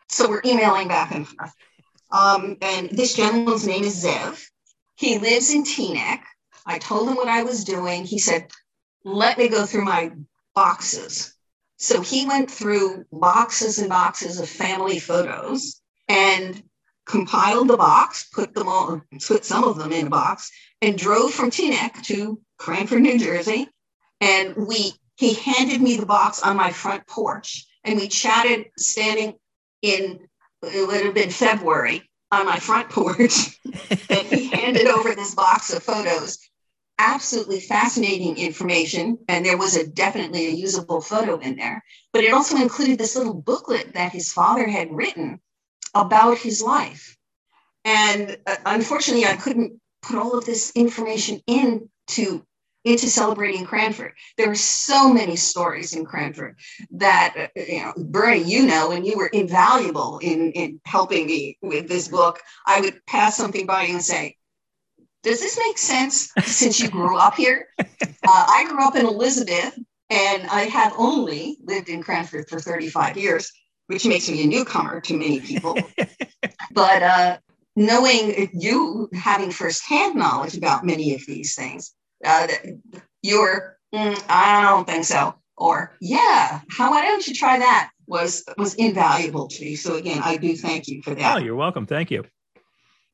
So 0.09 0.29
we're 0.29 0.43
emailing 0.45 0.89
back 0.89 1.13
and 1.13 1.29
forth. 1.29 1.53
Um, 2.11 2.57
and 2.63 2.91
this 2.91 3.15
gentleman's 3.15 3.67
name 3.67 3.85
is 3.85 4.05
Zev. 4.05 4.43
He 4.97 5.19
lives 5.19 5.53
in 5.53 5.63
Teaneck. 5.63 6.23
I 6.65 6.79
told 6.79 7.09
him 7.09 7.17
what 7.17 7.29
I 7.29 7.43
was 7.43 7.65
doing. 7.65 8.05
He 8.05 8.19
said, 8.19 8.51
let 9.05 9.39
me 9.39 9.49
go 9.49 9.67
through 9.67 9.85
my 9.85 10.11
boxes. 10.55 11.36
So 11.79 12.01
he 12.01 12.27
went 12.27 12.51
through 12.51 13.05
boxes 13.13 13.79
and 13.79 13.89
boxes 13.89 14.41
of 14.41 14.49
family 14.49 14.99
photos 14.99 15.81
and 16.09 16.63
compiled 17.05 17.69
the 17.69 17.77
box, 17.77 18.29
put 18.33 18.55
them 18.55 18.69
all, 18.69 19.03
put 19.27 19.45
some 19.45 19.65
of 19.65 19.77
them 19.77 19.93
in 19.93 20.07
a 20.07 20.11
box, 20.11 20.51
and 20.83 20.99
drove 20.99 21.33
from 21.33 21.51
Teaneck 21.51 22.03
to 22.05 22.41
Cranford, 22.59 23.03
New 23.03 23.19
Jersey. 23.19 23.69
And 24.21 24.55
we 24.57 24.95
he 25.17 25.35
handed 25.35 25.81
me 25.81 25.97
the 25.97 26.07
box 26.07 26.43
on 26.43 26.57
my 26.57 26.71
front 26.73 27.07
porch, 27.07 27.67
and 27.85 27.99
we 27.99 28.09
chatted 28.09 28.67
standing 28.79 29.35
in 29.83 30.29
it 30.63 30.87
would 30.87 31.05
have 31.05 31.15
been 31.15 31.31
February 31.31 32.03
on 32.33 32.47
my 32.47 32.59
front 32.59 32.91
porch, 32.91 33.59
and 34.11 34.27
he 34.27 34.49
handed 34.49 34.87
over 34.87 35.15
this 35.15 35.35
box 35.35 35.73
of 35.73 35.83
photos. 35.83 36.39
Absolutely 36.99 37.61
fascinating 37.61 38.39
information, 38.39 39.19
and 39.29 39.45
there 39.45 39.59
was 39.59 39.77
a 39.77 39.87
definitely 39.87 40.47
a 40.47 40.51
usable 40.51 41.03
photo 41.03 41.39
in 41.39 41.57
there. 41.57 41.85
But 42.13 42.25
it 42.25 42.33
also 42.33 42.57
included 42.57 42.99
this 42.99 43.17
little 43.17 43.35
booklet 43.35 43.93
that 43.95 44.13
his 44.13 44.33
father 44.33 44.67
had 44.67 44.95
written 44.95 45.41
about 45.95 46.39
his 46.39 46.63
life. 46.63 47.17
And 47.85 48.39
uh, 48.47 48.57
unfortunately, 48.65 49.27
I 49.27 49.37
couldn't 49.37 49.79
put 50.03 50.17
all 50.17 50.39
of 50.39 50.47
this 50.47 50.73
information 50.75 51.41
into 51.47 52.43
into 52.85 53.09
celebrating 53.09 53.65
Cranford. 53.65 54.13
There 54.39 54.49
are 54.49 54.55
so 54.55 55.13
many 55.13 55.35
stories 55.35 55.93
in 55.93 56.05
Cranford 56.05 56.57
that, 56.93 57.35
uh, 57.37 57.61
you 57.61 57.81
know, 57.81 57.93
Bernie, 57.97 58.45
you 58.45 58.65
know, 58.65 58.93
and 58.93 59.05
you 59.05 59.17
were 59.17 59.27
invaluable 59.27 60.19
in, 60.19 60.53
in 60.53 60.81
helping 60.87 61.27
me 61.27 61.59
with 61.63 61.89
this 61.89 62.07
book. 62.07 62.41
I 62.65 62.81
would 62.81 63.05
pass 63.05 63.37
something 63.37 63.67
by 63.67 63.87
you 63.87 63.95
and 63.95 64.05
say, 64.05 64.37
does 65.27 65.41
this 65.41 65.59
make 65.59 65.77
sense 65.77 66.31
since 66.45 66.79
you 66.79 66.89
grew 66.89 67.19
up 67.19 67.35
here? 67.35 67.67
Uh, 67.81 67.85
I 68.29 68.65
grew 68.69 68.87
up 68.87 68.95
in 68.95 69.07
Elizabeth 69.07 69.77
and 70.09 70.47
I 70.47 70.63
have 70.63 70.93
only 70.97 71.59
lived 71.65 71.89
in 71.89 72.01
Cranford 72.01 72.49
for 72.49 72.61
35 72.61 73.17
years, 73.17 73.51
which 73.89 74.07
makes 74.07 74.31
me 74.31 74.45
a 74.45 74.47
newcomer 74.47 75.01
to 75.01 75.19
many 75.19 75.41
people. 75.41 75.77
but 76.73 77.03
uh, 77.03 77.39
knowing 77.75 78.51
you 78.55 79.09
having 79.15 79.51
firsthand 79.51 80.15
knowledge 80.15 80.57
about 80.57 80.87
many 80.87 81.13
of 81.17 81.27
these 81.27 81.57
things, 81.57 81.93
uh, 82.25 82.47
you're, 83.21 83.79
mm, 83.93 84.25
I 84.29 84.63
don't 84.63 84.87
think 84.87 85.05
so. 85.05 85.35
Or, 85.57 85.97
yeah, 86.01 86.61
how, 86.71 86.93
why 86.93 87.03
don't 87.03 87.27
you 87.27 87.35
try 87.35 87.59
that? 87.59 87.91
Was, 88.07 88.45
was 88.57 88.75
invaluable 88.75 89.49
to 89.49 89.65
me. 89.65 89.75
So 89.75 89.97
again, 89.97 90.21
I 90.23 90.37
do 90.37 90.55
thank 90.55 90.87
you 90.87 91.03
for 91.03 91.17
that. 91.17 91.37
Oh, 91.37 91.45
you're 91.45 91.57
welcome. 91.57 91.85
Thank 91.85 92.13
you. 92.13 92.25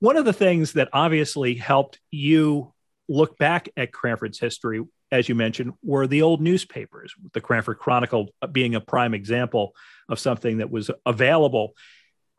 One 0.03 0.17
of 0.17 0.25
the 0.25 0.33
things 0.33 0.73
that 0.73 0.89
obviously 0.93 1.55
helped 1.55 2.01
you 2.11 2.73
look 3.09 3.39
back 3.39 3.69
at 3.77 3.93
Cranford's 3.93 4.41
history, 4.41 4.85
as 5.13 5.29
you 5.29 5.37
mentioned, 5.37 5.75
were 5.85 6.09
the 6.09 6.23
old 6.23 6.41
newspapers, 6.41 7.15
the 7.35 7.41
Cranford 7.41 7.79
Chronicle 7.79 8.31
being 8.51 8.75
a 8.75 8.81
prime 8.81 9.15
example 9.15 9.77
of 10.09 10.19
something 10.19 10.59
that 10.59 10.73
was 10.73 10.91
available. 11.07 11.75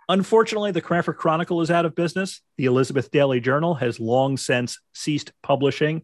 Unfortunately, 0.10 0.72
the 0.72 0.82
Cranford 0.82 1.15
Chronicle 1.15 1.62
is 1.62 1.72
out 1.72 1.86
of 1.86 1.96
business. 1.96 2.41
The 2.58 2.65
Elizabeth 2.65 3.12
Daily 3.12 3.39
Journal 3.39 3.75
has 3.75 3.98
long 3.98 4.36
since 4.36 4.77
ceased 4.93 5.32
publishing. 5.41 6.01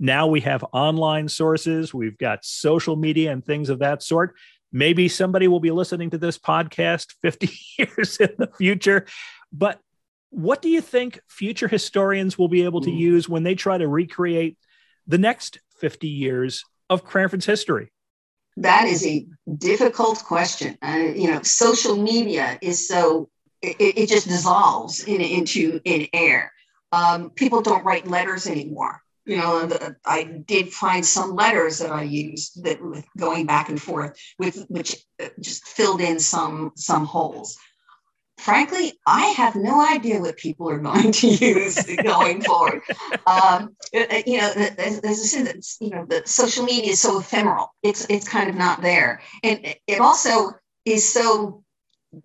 Now 0.00 0.26
we 0.26 0.40
have 0.40 0.64
online 0.72 1.28
sources, 1.28 1.94
we've 1.94 2.18
got 2.18 2.44
social 2.44 2.96
media 2.96 3.30
and 3.30 3.46
things 3.46 3.68
of 3.68 3.78
that 3.78 4.02
sort. 4.02 4.34
Maybe 4.72 5.08
somebody 5.08 5.46
will 5.46 5.60
be 5.60 5.70
listening 5.70 6.10
to 6.10 6.18
this 6.18 6.38
podcast 6.38 7.14
50 7.22 7.50
years 7.78 8.16
in 8.16 8.30
the 8.36 8.50
future. 8.58 9.06
But 9.52 9.80
what 10.30 10.62
do 10.62 10.68
you 10.68 10.80
think 10.80 11.20
future 11.28 11.68
historians 11.68 12.38
will 12.38 12.48
be 12.48 12.64
able 12.64 12.80
to 12.82 12.90
use 12.90 13.28
when 13.28 13.42
they 13.42 13.54
try 13.54 13.78
to 13.78 13.88
recreate 13.88 14.58
the 15.06 15.18
next 15.18 15.60
50 15.78 16.08
years 16.08 16.64
of 16.90 17.04
Cranford's 17.04 17.46
history? 17.46 17.90
That 18.56 18.86
is 18.86 19.06
a 19.06 19.26
difficult 19.56 20.22
question. 20.24 20.76
Uh, 20.82 21.12
you 21.14 21.30
know, 21.30 21.42
social 21.42 21.96
media 21.96 22.58
is 22.60 22.88
so, 22.88 23.30
it, 23.62 23.76
it 23.80 24.08
just 24.08 24.28
dissolves 24.28 25.04
in, 25.04 25.20
into 25.20 25.80
in 25.84 26.08
air. 26.12 26.52
Um, 26.90 27.30
people 27.30 27.62
don't 27.62 27.84
write 27.84 28.06
letters 28.06 28.46
anymore 28.46 29.00
you 29.28 29.36
know, 29.36 29.66
the, 29.66 29.94
I 30.06 30.24
did 30.24 30.72
find 30.72 31.04
some 31.04 31.36
letters 31.36 31.78
that 31.78 31.90
I 31.92 32.02
used 32.02 32.64
that 32.64 32.82
with 32.82 33.04
going 33.18 33.44
back 33.44 33.68
and 33.68 33.80
forth 33.80 34.18
with 34.38 34.64
which 34.68 34.96
uh, 35.22 35.28
just 35.38 35.64
filled 35.68 36.00
in 36.00 36.18
some 36.18 36.72
some 36.76 37.04
holes. 37.04 37.58
Frankly, 38.38 38.92
I 39.06 39.26
have 39.36 39.56
no 39.56 39.84
idea 39.84 40.20
what 40.20 40.36
people 40.36 40.70
are 40.70 40.78
going 40.78 41.10
to 41.10 41.26
use 41.28 41.84
going 42.02 42.40
forward. 42.42 42.82
Um, 43.26 43.76
uh, 43.94 44.04
uh, 44.10 44.22
you 44.26 44.38
know, 44.38 44.52
as, 44.78 45.00
I 45.04 45.12
said, 45.12 45.60
you 45.80 45.90
know, 45.90 46.06
the 46.06 46.22
social 46.24 46.64
media 46.64 46.92
is 46.92 47.00
so 47.00 47.18
ephemeral. 47.18 47.74
It's 47.82 48.06
it's 48.08 48.28
kind 48.28 48.48
of 48.48 48.56
not 48.56 48.80
there, 48.80 49.20
and 49.42 49.74
it 49.86 50.00
also 50.00 50.52
is 50.84 51.12
so 51.12 51.64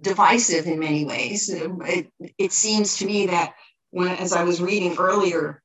divisive 0.02 0.68
in 0.68 0.80
many 0.80 1.04
ways. 1.04 1.50
It, 1.50 2.12
it 2.38 2.52
seems 2.54 2.98
to 2.98 3.06
me 3.06 3.26
that 3.28 3.56
when, 3.90 4.10
as 4.10 4.34
I 4.34 4.44
was 4.44 4.62
reading 4.62 4.98
earlier 4.98 5.62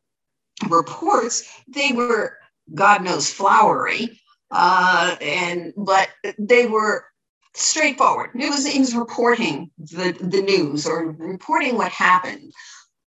reports, 0.69 1.49
they 1.69 1.93
were, 1.93 2.39
God 2.75 3.03
knows, 3.05 3.31
flowery, 3.31 4.21
uh, 4.51 5.17
and 5.21 5.73
but 5.77 6.09
they 6.39 6.67
were 6.67 7.05
straightforward. 7.59 8.31
It 8.35 8.51
was, 8.51 8.67
it 8.67 8.97
reporting 8.97 9.71
the, 9.79 10.17
the 10.21 10.43
news 10.43 10.87
or 10.87 11.11
reporting 11.11 11.77
what 11.77 11.93
happened. 11.93 12.53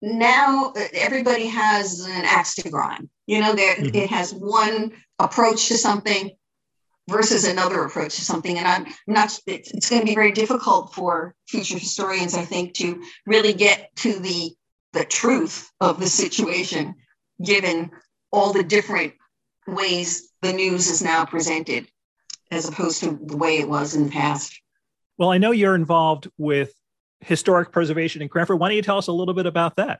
Now 0.01 0.73
everybody 0.93 1.47
has 1.47 2.01
an 2.01 2.25
axe 2.25 2.55
to 2.55 2.69
grind. 2.69 3.09
You 3.27 3.39
know, 3.39 3.53
there 3.53 3.75
mm-hmm. 3.75 3.95
it 3.95 4.09
has 4.09 4.33
one 4.33 4.93
approach 5.19 5.67
to 5.67 5.77
something 5.77 6.31
versus 7.09 7.45
another 7.45 7.83
approach 7.83 8.15
to 8.15 8.25
something. 8.25 8.57
And 8.57 8.67
I'm 8.67 8.93
not, 9.07 9.37
it's, 9.45 9.71
it's 9.71 9.89
going 9.89 10.01
to 10.01 10.07
be 10.07 10.15
very 10.15 10.31
difficult 10.31 10.93
for 10.93 11.35
future 11.47 11.77
historians, 11.77 12.35
I 12.35 12.45
think, 12.45 12.73
to 12.75 13.03
really 13.25 13.53
get 13.53 13.95
to 13.97 14.19
the 14.19 14.51
the 14.93 15.05
truth 15.05 15.71
of 15.79 15.99
the 15.99 16.07
situation 16.07 16.95
given 17.43 17.91
all 18.31 18.53
the 18.53 18.63
different 18.63 19.13
ways 19.67 20.29
the 20.41 20.53
news 20.53 20.89
is 20.89 21.01
now 21.01 21.25
presented 21.25 21.87
as 22.51 22.67
opposed 22.67 22.99
to 22.99 23.17
the 23.23 23.37
way 23.37 23.57
it 23.57 23.67
was 23.67 23.95
in 23.95 24.05
the 24.05 24.11
past. 24.11 24.59
Well, 25.17 25.31
I 25.31 25.37
know 25.37 25.51
you're 25.51 25.75
involved 25.75 26.29
with 26.37 26.73
historic 27.21 27.71
preservation 27.71 28.21
in 28.21 28.29
Cranford. 28.29 28.59
Why 28.59 28.69
don't 28.69 28.75
you 28.75 28.81
tell 28.81 28.97
us 28.97 29.07
a 29.07 29.13
little 29.13 29.33
bit 29.33 29.45
about 29.45 29.77
that? 29.77 29.99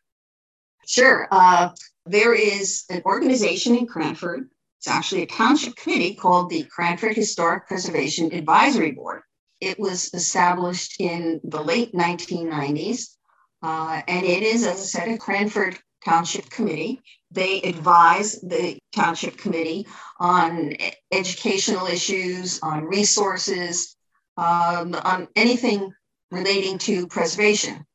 Sure. 0.86 1.28
Uh, 1.32 1.70
there 2.06 2.34
is 2.34 2.84
an 2.90 3.02
organization 3.06 3.76
in 3.76 3.88
Cranford. 3.88 4.50
It's 4.80 4.88
actually 4.88 5.22
a 5.22 5.28
township 5.28 5.76
committee 5.76 6.16
called 6.16 6.50
the 6.50 6.64
Cranford 6.64 7.16
Historic 7.16 7.68
Preservation 7.68 8.34
Advisory 8.34 8.92
Board. 8.92 9.22
It 9.60 9.80
was 9.80 10.12
established 10.16 11.00
in 11.00 11.40
the 11.44 11.62
late 11.62 11.94
1990s, 11.94 13.16
uh, 13.62 14.02
and 14.08 14.26
it 14.26 14.42
is, 14.42 14.66
as 14.66 14.80
I 14.80 14.84
said, 14.86 15.08
a 15.10 15.18
Cranford 15.20 15.78
Township 16.04 16.50
Committee. 16.50 17.02
They 17.32 17.62
advise 17.62 18.40
the 18.42 18.78
Township 18.92 19.38
Committee 19.38 19.88
on 20.20 20.74
educational 21.12 21.88
issues, 21.88 22.60
on 22.62 22.84
resources, 22.84 23.96
um, 24.38 24.96
on 24.96 25.28
anything 25.36 25.94
relating 26.32 26.78
to 26.80 27.08
preservation. 27.08 27.86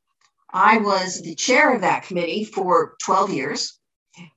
I 0.51 0.77
was 0.77 1.21
the 1.21 1.35
chair 1.35 1.75
of 1.75 1.81
that 1.81 2.03
committee 2.03 2.45
for 2.45 2.95
12 3.03 3.33
years. 3.33 3.79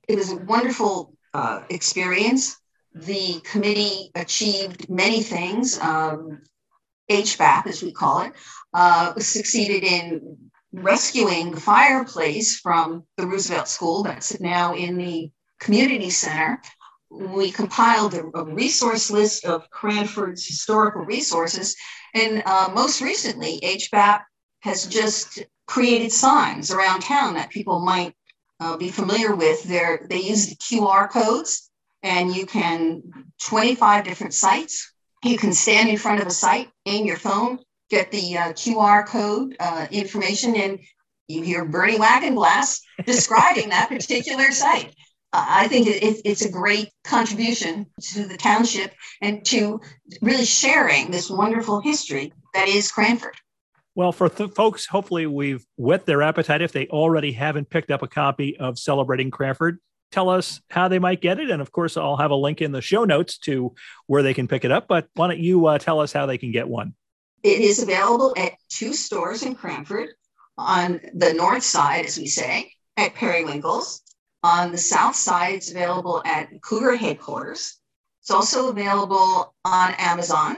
It 0.07 0.17
was 0.17 0.31
a 0.31 0.37
wonderful 0.37 1.13
uh, 1.33 1.63
experience. 1.69 2.57
The 2.93 3.39
committee 3.43 4.11
achieved 4.15 4.89
many 4.89 5.23
things. 5.23 5.79
Um, 5.79 6.41
HBAP, 7.09 7.67
as 7.67 7.81
we 7.81 7.91
call 7.91 8.21
it, 8.21 8.33
uh, 8.73 9.17
succeeded 9.19 9.83
in 9.83 10.37
rescuing 10.73 11.55
fireplace 11.55 12.59
from 12.59 13.03
the 13.17 13.27
Roosevelt 13.27 13.67
School 13.67 14.03
that's 14.03 14.39
now 14.39 14.75
in 14.75 14.97
the 14.97 15.31
community 15.59 16.09
center. 16.09 16.61
We 17.09 17.51
compiled 17.51 18.13
a, 18.13 18.23
a 18.35 18.45
resource 18.45 19.11
list 19.11 19.45
of 19.45 19.69
Cranford's 19.69 20.45
historical 20.45 21.03
resources. 21.03 21.75
And 22.13 22.41
uh, 22.45 22.71
most 22.73 23.01
recently, 23.01 23.59
HBAP 23.61 24.21
has 24.61 24.87
just 24.87 25.43
created 25.67 26.11
signs 26.11 26.71
around 26.71 27.01
town 27.01 27.33
that 27.33 27.49
people 27.49 27.79
might 27.79 28.13
uh, 28.59 28.77
be 28.77 28.89
familiar 28.89 29.35
with. 29.35 29.63
They're, 29.63 30.05
they 30.09 30.21
use 30.21 30.47
the 30.47 30.55
QR 30.55 31.09
codes, 31.09 31.69
and 32.03 32.33
you 32.33 32.45
can 32.45 33.03
25 33.43 34.03
different 34.05 34.33
sites. 34.33 34.93
You 35.23 35.37
can 35.37 35.53
stand 35.53 35.89
in 35.89 35.97
front 35.97 36.21
of 36.21 36.27
a 36.27 36.31
site, 36.31 36.69
aim 36.85 37.05
your 37.05 37.17
phone, 37.17 37.59
get 37.91 38.09
the 38.09 38.37
uh, 38.37 38.53
QR 38.53 39.05
code 39.05 39.55
uh, 39.59 39.85
information, 39.91 40.55
and 40.55 40.79
you 41.27 41.43
hear 41.43 41.65
Bernie 41.65 41.99
Wagenblast 41.99 42.81
describing 43.05 43.69
that 43.69 43.89
particular 43.89 44.51
site. 44.51 44.95
Uh, 45.33 45.45
I 45.47 45.67
think 45.67 45.87
it, 45.87 46.21
it's 46.25 46.43
a 46.43 46.51
great 46.51 46.89
contribution 47.03 47.85
to 48.13 48.25
the 48.25 48.37
township 48.37 48.93
and 49.21 49.45
to 49.45 49.79
really 50.21 50.45
sharing 50.45 51.11
this 51.11 51.29
wonderful 51.29 51.81
history 51.81 52.33
that 52.53 52.67
is 52.67 52.91
Cranford. 52.91 53.35
Well, 53.93 54.13
for 54.13 54.29
th- 54.29 54.51
folks, 54.51 54.85
hopefully 54.85 55.27
we've 55.27 55.65
whet 55.77 56.05
their 56.05 56.21
appetite 56.21 56.61
if 56.61 56.71
they 56.71 56.87
already 56.87 57.33
haven't 57.33 57.69
picked 57.69 57.91
up 57.91 58.03
a 58.03 58.07
copy 58.07 58.57
of 58.57 58.79
Celebrating 58.79 59.31
Cranford. 59.31 59.79
Tell 60.11 60.29
us 60.29 60.61
how 60.69 60.87
they 60.87 60.99
might 60.99 61.21
get 61.21 61.39
it. 61.39 61.49
And 61.49 61.61
of 61.61 61.71
course, 61.71 61.95
I'll 61.97 62.17
have 62.17 62.31
a 62.31 62.35
link 62.35 62.61
in 62.61 62.71
the 62.71 62.81
show 62.81 63.05
notes 63.05 63.37
to 63.39 63.73
where 64.07 64.23
they 64.23 64.33
can 64.33 64.47
pick 64.47 64.65
it 64.65 64.71
up. 64.71 64.87
But 64.87 65.07
why 65.15 65.27
don't 65.27 65.39
you 65.39 65.65
uh, 65.67 65.77
tell 65.77 65.99
us 65.99 66.11
how 66.11 66.25
they 66.25 66.37
can 66.37 66.51
get 66.51 66.67
one? 66.67 66.93
It 67.43 67.61
is 67.61 67.81
available 67.81 68.33
at 68.37 68.53
two 68.69 68.93
stores 68.93 69.43
in 69.43 69.55
Cranford 69.55 70.09
on 70.57 71.01
the 71.13 71.33
north 71.33 71.63
side, 71.63 72.05
as 72.05 72.17
we 72.17 72.27
say, 72.27 72.71
at 72.97 73.15
Periwinkle's. 73.15 74.01
On 74.43 74.71
the 74.71 74.77
south 74.77 75.15
side, 75.15 75.55
it's 75.55 75.71
available 75.71 76.21
at 76.25 76.49
Cougar 76.61 76.95
headquarters. 76.95 77.77
It's 78.21 78.31
also 78.31 78.69
available 78.69 79.53
on 79.65 79.93
Amazon 79.97 80.57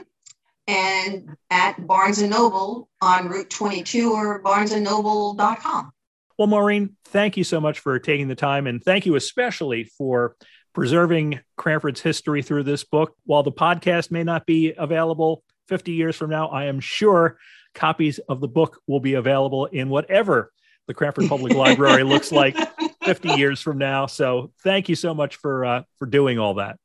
and 0.66 1.36
at 1.50 1.86
Barnes 1.86 2.20
and 2.20 2.30
Noble 2.30 2.88
on 3.00 3.28
Route 3.28 3.50
22 3.50 4.12
or 4.12 4.42
barnesandnoble.com. 4.42 5.92
Well, 6.38 6.48
Maureen, 6.48 6.96
thank 7.06 7.36
you 7.36 7.44
so 7.44 7.60
much 7.60 7.78
for 7.78 7.98
taking 7.98 8.28
the 8.28 8.34
time, 8.34 8.66
and 8.66 8.82
thank 8.82 9.06
you 9.06 9.14
especially 9.14 9.84
for 9.84 10.36
preserving 10.72 11.40
Cranford's 11.56 12.00
history 12.00 12.42
through 12.42 12.64
this 12.64 12.84
book. 12.84 13.14
While 13.24 13.44
the 13.44 13.52
podcast 13.52 14.10
may 14.10 14.24
not 14.24 14.44
be 14.44 14.74
available 14.76 15.44
50 15.68 15.92
years 15.92 16.16
from 16.16 16.30
now, 16.30 16.48
I 16.48 16.64
am 16.64 16.80
sure 16.80 17.38
copies 17.74 18.18
of 18.28 18.40
the 18.40 18.48
book 18.48 18.80
will 18.86 19.00
be 19.00 19.14
available 19.14 19.66
in 19.66 19.88
whatever 19.88 20.52
the 20.86 20.94
Cranford 20.94 21.28
Public 21.28 21.54
Library 21.56 22.02
looks 22.02 22.32
like 22.32 22.56
50 23.04 23.30
years 23.30 23.60
from 23.60 23.78
now. 23.78 24.06
So 24.06 24.52
thank 24.62 24.88
you 24.88 24.94
so 24.94 25.14
much 25.14 25.36
for 25.36 25.64
uh, 25.64 25.82
for 25.98 26.06
doing 26.06 26.38
all 26.38 26.54
that. 26.54 26.76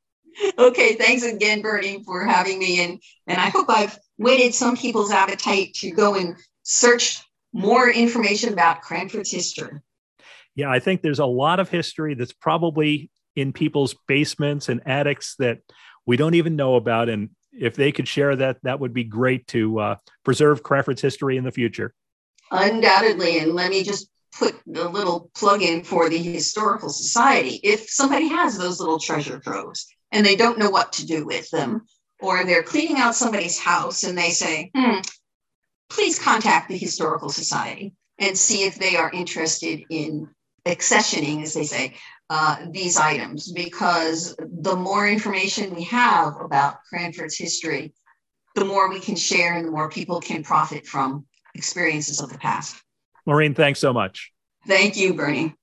Okay, 0.57 0.95
thanks 0.95 1.23
again, 1.23 1.61
Bernie, 1.61 2.03
for 2.03 2.25
having 2.25 2.59
me, 2.59 2.83
and 2.83 3.01
and 3.27 3.39
I 3.39 3.49
hope 3.49 3.67
I've 3.69 3.97
whetted 4.17 4.53
some 4.53 4.77
people's 4.77 5.11
appetite 5.11 5.73
to 5.75 5.91
go 5.91 6.15
and 6.15 6.35
search 6.63 7.21
more 7.51 7.89
information 7.89 8.53
about 8.53 8.81
Cranford's 8.81 9.31
history. 9.31 9.79
Yeah, 10.55 10.69
I 10.69 10.79
think 10.79 11.01
there's 11.01 11.19
a 11.19 11.25
lot 11.25 11.59
of 11.59 11.69
history 11.69 12.13
that's 12.13 12.33
probably 12.33 13.09
in 13.35 13.53
people's 13.53 13.95
basements 14.07 14.69
and 14.69 14.81
attics 14.85 15.35
that 15.39 15.59
we 16.05 16.17
don't 16.17 16.35
even 16.35 16.55
know 16.55 16.75
about, 16.75 17.09
and 17.09 17.29
if 17.51 17.75
they 17.75 17.91
could 17.91 18.07
share 18.07 18.35
that, 18.35 18.57
that 18.63 18.79
would 18.79 18.93
be 18.93 19.03
great 19.03 19.47
to 19.47 19.79
uh, 19.79 19.95
preserve 20.23 20.63
Cranford's 20.63 21.01
history 21.01 21.37
in 21.37 21.43
the 21.43 21.51
future. 21.51 21.93
Undoubtedly. 22.51 23.39
And 23.39 23.53
let 23.53 23.69
me 23.69 23.83
just 23.83 24.09
put 24.37 24.55
a 24.75 24.87
little 24.87 25.29
plug 25.35 25.61
in 25.61 25.83
for 25.83 26.09
the 26.09 26.17
Historical 26.17 26.89
Society. 26.89 27.59
If 27.63 27.89
somebody 27.89 28.27
has 28.27 28.57
those 28.57 28.79
little 28.79 28.99
treasure 28.99 29.39
troves 29.39 29.87
and 30.11 30.25
they 30.25 30.35
don't 30.35 30.59
know 30.59 30.69
what 30.69 30.93
to 30.93 31.05
do 31.05 31.25
with 31.25 31.49
them, 31.49 31.85
or 32.19 32.43
they're 32.43 32.63
cleaning 32.63 32.97
out 32.97 33.15
somebody's 33.15 33.59
house 33.59 34.03
and 34.03 34.17
they 34.17 34.29
say, 34.29 34.71
hmm, 34.75 34.99
please 35.89 36.19
contact 36.19 36.69
the 36.69 36.77
Historical 36.77 37.29
Society 37.29 37.93
and 38.17 38.37
see 38.37 38.63
if 38.63 38.75
they 38.77 38.95
are 38.95 39.11
interested 39.11 39.83
in 39.89 40.29
accessioning, 40.65 41.43
as 41.43 41.53
they 41.53 41.63
say, 41.63 41.95
uh, 42.29 42.57
these 42.71 42.97
items 42.97 43.51
because 43.51 44.35
the 44.39 44.75
more 44.75 45.07
information 45.07 45.73
we 45.73 45.83
have 45.83 46.39
about 46.39 46.83
Cranford's 46.87 47.37
history, 47.37 47.93
the 48.55 48.65
more 48.65 48.89
we 48.89 48.99
can 48.99 49.15
share 49.15 49.55
and 49.55 49.65
the 49.65 49.71
more 49.71 49.89
people 49.89 50.19
can 50.19 50.43
profit 50.43 50.85
from 50.85 51.25
experiences 51.55 52.21
of 52.21 52.31
the 52.31 52.37
past. 52.37 52.81
Maureen, 53.25 53.55
thanks 53.55 53.79
so 53.79 53.93
much. 53.93 54.31
Thank 54.67 54.97
you, 54.97 55.13
Bernie. 55.13 55.55